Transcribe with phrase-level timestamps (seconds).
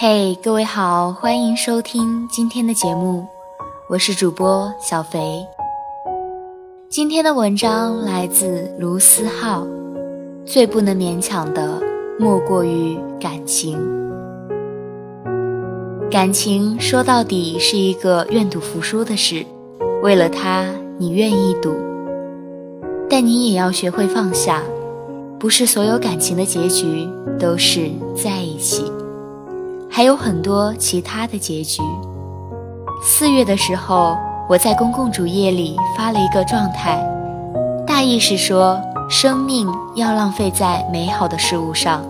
[0.00, 3.26] 嘿，各位好，欢迎收听今天的节目，
[3.88, 5.44] 我是主播小肥。
[6.88, 9.66] 今天的文章来自卢思浩，
[10.46, 11.82] 最不能勉强的
[12.16, 13.76] 莫过于感情。
[16.08, 19.44] 感情说到底是一个愿赌服输的事，
[20.00, 20.64] 为了他，
[20.96, 21.74] 你愿意赌，
[23.10, 24.62] 但你也要学会放下。
[25.40, 28.84] 不是所有感情的结局都是在一起。
[29.98, 31.82] 还有很多其他的结局。
[33.02, 34.16] 四月的时候，
[34.48, 37.04] 我在公共主页里发了一个状态，
[37.84, 38.80] 大意是说：
[39.10, 39.66] 生命
[39.96, 42.00] 要浪费在美好的事物上，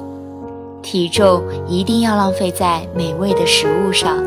[0.82, 4.18] 体重一定要浪费在美味的食物上，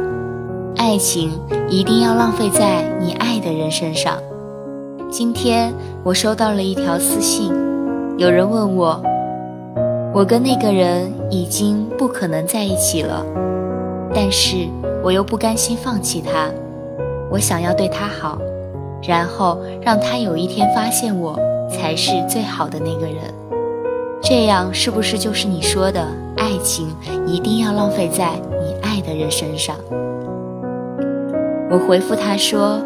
[0.76, 4.18] 爱情一定要浪费在你爱的人身上。
[5.12, 5.72] 今天
[6.04, 7.54] 我收到了一条私信，
[8.18, 9.00] 有人问我。
[10.14, 13.24] 我跟那个人已经不可能在一起了，
[14.13, 14.67] 但是
[15.04, 16.49] 我又不甘心放弃他，
[17.29, 18.37] 我想要对他好，
[19.01, 23.17] 然后让他有一天发现我才是最好的那个人。
[24.21, 26.05] 这样是不是就是你说的
[26.37, 26.95] 爱情
[27.26, 29.76] 一定要浪费在你爱的人身上？
[31.71, 32.79] 我回复他说：“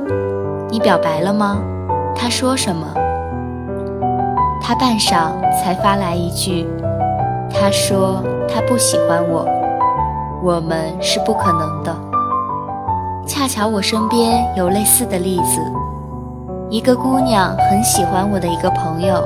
[0.70, 1.60] 你表白了吗？”
[2.16, 2.88] 他说什么？
[4.62, 5.32] 他半晌
[5.62, 6.66] 才发来一句。
[7.52, 9.46] 他说他不喜欢我，
[10.46, 11.92] 我们是不可能的。
[13.28, 15.60] 恰巧我身边有类似的例子，
[16.70, 19.24] 一个姑娘很喜欢我的一个朋友，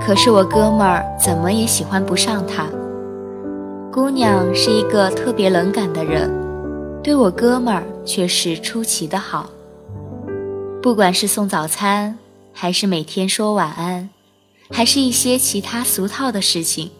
[0.00, 2.64] 可是我哥们儿怎么也喜欢不上她。
[3.92, 6.30] 姑娘是一个特别冷感的人，
[7.02, 9.46] 对我哥们儿却是出奇的好。
[10.80, 12.16] 不管是送早餐，
[12.52, 14.10] 还是每天说晚安，
[14.70, 16.92] 还是一些其他俗套的事情。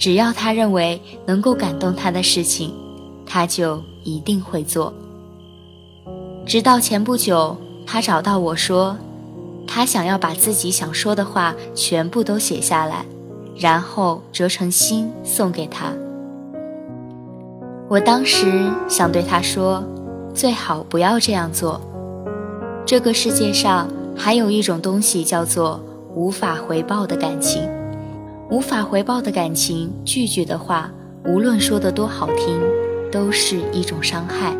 [0.00, 2.74] 只要他认为能够感动他的事情，
[3.26, 4.92] 他就一定会做。
[6.46, 7.54] 直到前不久，
[7.86, 8.96] 他找到我说，
[9.66, 13.04] 他想要把自己想说的话全部都写下来，
[13.58, 15.92] 然后折成心送给他。
[17.86, 19.84] 我当时想对他说，
[20.32, 21.78] 最好不要这样做。
[22.86, 25.78] 这个世界上还有一种东西叫做
[26.14, 27.68] 无法回报的感情。
[28.50, 30.90] 无法回报的感情，拒绝的话，
[31.24, 32.60] 无论说的多好听，
[33.12, 34.52] 都是一种伤害。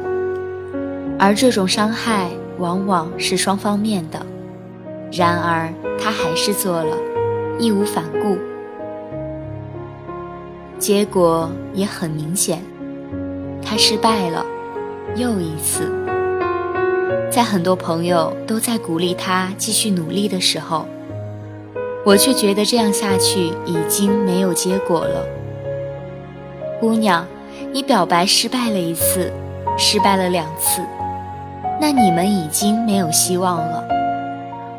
[1.19, 4.25] 而这种伤害往往是双方面的。
[5.11, 5.69] 然而
[6.01, 6.97] 他还是做了，
[7.59, 8.39] 义无反顾。
[10.79, 12.63] 结果也很明显，
[13.61, 14.47] 他失败了，
[15.17, 15.91] 又一次。
[17.29, 20.87] 在很多朋友都在鼓励他继续努力的时候。
[22.05, 25.27] 我却觉得这样下去已经没有结果了。
[26.81, 27.27] 姑娘，
[27.73, 29.31] 你表白失败了一次，
[29.77, 30.81] 失败了两次，
[31.79, 33.85] 那你们已经没有希望了。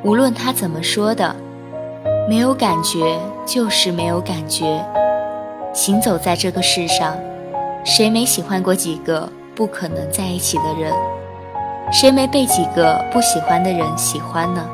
[0.04, 1.36] 无论他怎么说的，
[2.28, 4.84] 没有感觉就是没有感觉。
[5.74, 7.16] 行走在这个世上，
[7.86, 10.92] 谁没喜欢过几个不可能在一起的人？
[11.94, 14.66] 谁没被几个不喜欢的人喜欢呢？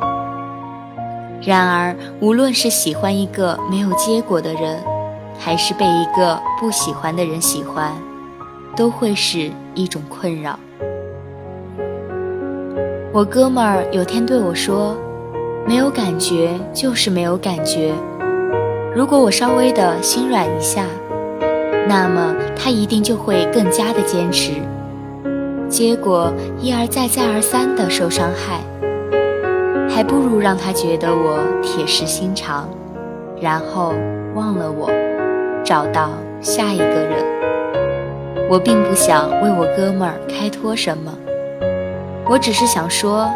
[1.42, 4.84] 然而，无论是喜欢一个没有结果的人，
[5.38, 7.92] 还是被一个不喜欢的人喜欢，
[8.76, 10.60] 都会是一种困扰。
[13.14, 14.96] 我哥们儿有天对我说
[15.66, 17.94] ：“没有感觉就是没有感觉。
[18.96, 20.86] 如果我稍微的心软一下，
[21.88, 24.54] 那么他一定就会更加的坚持。
[25.70, 28.60] 结果一而再、再而三的受伤害。”
[29.98, 32.70] 还不如让他觉得我铁石心肠，
[33.42, 33.96] 然后
[34.36, 34.92] 忘了我，
[35.66, 37.26] 找到下一个人。
[38.48, 41.12] 我并不想为我哥们儿开脱什么，
[42.30, 43.28] 我只是想说，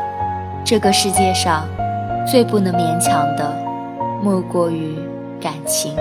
[0.63, 1.67] 这个世界上
[2.27, 3.51] 最不能勉强的，
[4.22, 4.99] 莫过于
[5.41, 5.96] 感情。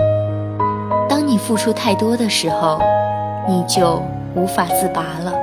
[1.09, 2.79] 当你付出太多的时候，
[3.47, 3.99] 你就
[4.35, 5.33] 无法自拔了。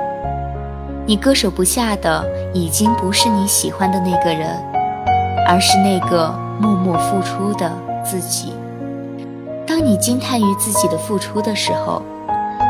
[1.05, 4.47] 你割舍不下的，已经不是你喜欢的那个人。
[5.47, 7.71] 而是那个默默付出的
[8.03, 8.53] 自己。
[9.65, 12.01] 当你惊叹于自己的付出的时候，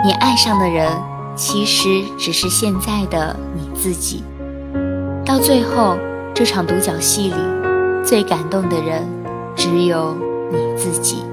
[0.04, 0.92] 你爱上的人
[1.36, 4.24] 其实只是现在的你自己。
[5.26, 5.98] 到最后，
[6.34, 7.36] 这场独角戏里，
[8.04, 9.04] 最感动的人
[9.56, 10.16] 只有
[10.52, 11.24] 你自己。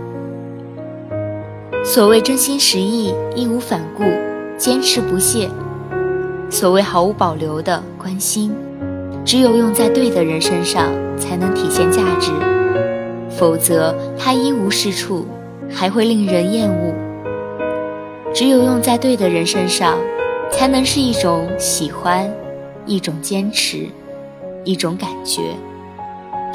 [1.85, 4.03] 所谓真心实意、义无反顾、
[4.59, 5.49] 坚持不懈，
[6.51, 8.53] 所谓毫无保留的关心。
[9.27, 10.89] 只有用在对的人身上，
[11.19, 12.31] 才能体现价值，
[13.29, 15.27] 否则它一无是处，
[15.69, 16.95] 还会令人厌恶。
[18.33, 19.99] 只有用在对的人身上，
[20.49, 22.33] 才能是一种喜欢，
[22.87, 23.89] 一种坚持，
[24.63, 25.43] 一种感觉，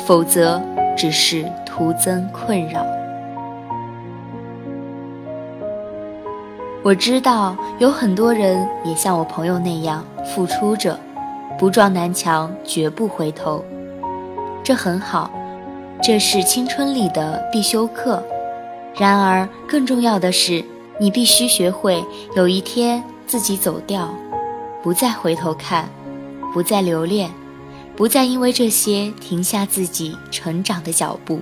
[0.05, 0.61] 否则
[0.95, 2.85] 只是徒增困扰。
[6.81, 10.97] 我知道有很多人也像我朋友那样付出着，
[11.61, 13.63] 不撞南墙绝不回头，
[14.63, 15.31] 这很好，
[16.01, 18.23] 这是青春里的必修课。
[18.97, 20.65] 然而，更重要的是，
[20.99, 22.03] 你必须学会
[22.35, 24.11] 有一天自己走掉，
[24.81, 25.87] 不再回头看，
[26.51, 27.29] 不再留恋，
[27.95, 31.41] 不再因为这些停下自己成长的脚步。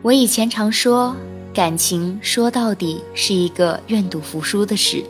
[0.00, 1.14] 我以前常说，
[1.52, 5.04] 感情说到底是一个愿赌服输的事，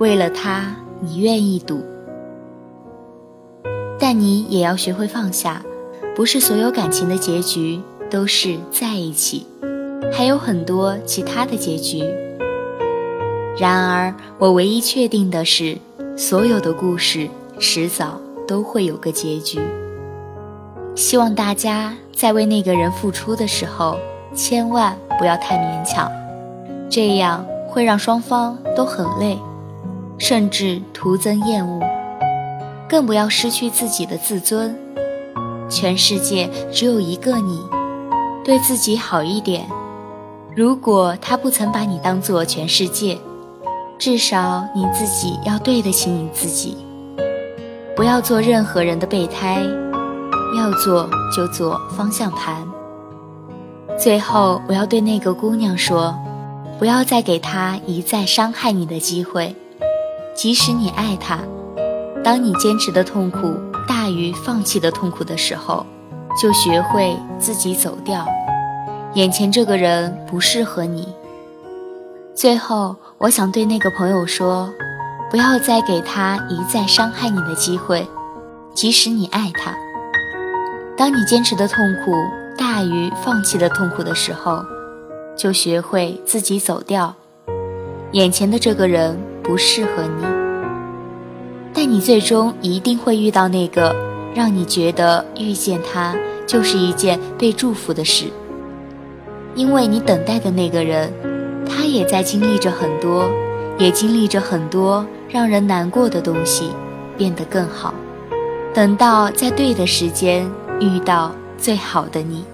[0.00, 1.84] 为了他，你愿意赌，
[3.98, 5.62] 但你也要学会放下，
[6.14, 7.80] 不是所有感情的结局。
[8.08, 9.44] 都是在一起，
[10.12, 12.04] 还有很多其他的结局。
[13.58, 15.76] 然而，我唯一确定的是，
[16.16, 17.28] 所有的故事
[17.58, 19.60] 迟早都会有个结局。
[20.94, 23.98] 希望大家在为那个人付出的时候，
[24.32, 26.08] 千万不要太勉强，
[26.88, 29.36] 这样会让双方都很累，
[30.18, 31.80] 甚至徒增厌恶。
[32.88, 34.76] 更不要失去自己的自尊。
[35.68, 37.60] 全世界只有一个你。
[38.44, 39.66] 对自己好一点。
[40.54, 43.18] 如果他不曾把你当做全世界，
[43.98, 46.76] 至少你自己要对得起你自己。
[47.96, 49.60] 不要做任何人的备胎，
[50.56, 52.64] 要做就做方向盘。
[53.98, 56.14] 最后，我要对那个姑娘说：
[56.78, 59.56] 不要再给他一再伤害你的机会。
[60.36, 61.40] 即使你爱他，
[62.22, 63.54] 当你坚持的痛苦
[63.88, 65.84] 大于放弃的痛苦的时候。
[66.38, 68.26] 就学会自己走掉，
[69.14, 71.08] 眼前这个人不适合你。
[72.34, 74.70] 最后，我想对那个朋友说，
[75.30, 78.06] 不要再给他一再伤害你的机会，
[78.74, 79.74] 即使你爱他。
[80.94, 82.12] 当你坚持的痛苦
[82.58, 84.62] 大于放弃的痛苦的时候，
[85.34, 87.14] 就学会自己走掉，
[88.12, 90.24] 眼前的这个人不适合你，
[91.72, 93.94] 但你最终一定会遇到那个。
[94.34, 96.14] 让你觉得遇见他
[96.46, 98.26] 就是一件被祝福的事，
[99.54, 101.10] 因为你等待的那个人，
[101.66, 103.30] 他也在经历着很多，
[103.78, 106.68] 也经历着很多让人难过的东西，
[107.16, 107.94] 变得更好。
[108.74, 110.46] 等到在对的时间
[110.80, 112.44] 遇到最好的你。